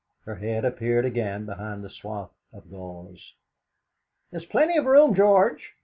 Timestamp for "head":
0.33-0.65